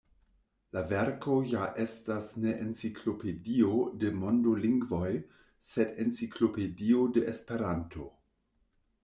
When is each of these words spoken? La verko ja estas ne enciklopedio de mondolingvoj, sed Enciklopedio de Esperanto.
La 0.75 0.81
verko 0.91 1.33
ja 1.49 1.65
estas 1.83 2.29
ne 2.45 2.53
enciklopedio 2.63 3.83
de 4.05 4.11
mondolingvoj, 4.23 5.11
sed 5.75 5.93
Enciklopedio 6.07 7.07
de 7.19 7.25
Esperanto. 7.35 8.09